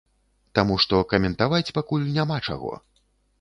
Таму 0.59 0.77
што 0.85 1.01
каментаваць 1.13 1.73
пакуль 1.79 2.09
няма 2.17 2.41
чаго. 2.49 2.73